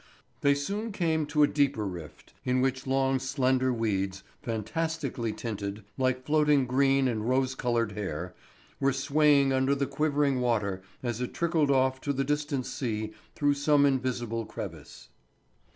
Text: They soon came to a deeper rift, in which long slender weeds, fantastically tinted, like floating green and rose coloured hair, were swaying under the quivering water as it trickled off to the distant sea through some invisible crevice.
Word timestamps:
They 0.39 0.55
soon 0.55 0.91
came 0.91 1.27
to 1.27 1.43
a 1.43 1.47
deeper 1.47 1.85
rift, 1.85 2.33
in 2.43 2.59
which 2.59 2.87
long 2.87 3.19
slender 3.19 3.71
weeds, 3.71 4.23
fantastically 4.41 5.31
tinted, 5.31 5.83
like 5.95 6.25
floating 6.25 6.65
green 6.65 7.07
and 7.07 7.29
rose 7.29 7.53
coloured 7.53 7.91
hair, 7.91 8.33
were 8.79 8.93
swaying 8.93 9.53
under 9.53 9.75
the 9.75 9.85
quivering 9.85 10.39
water 10.41 10.81
as 11.03 11.21
it 11.21 11.35
trickled 11.35 11.69
off 11.69 12.01
to 12.01 12.13
the 12.13 12.23
distant 12.23 12.65
sea 12.65 13.13
through 13.35 13.53
some 13.53 13.85
invisible 13.85 14.43
crevice. 14.43 15.09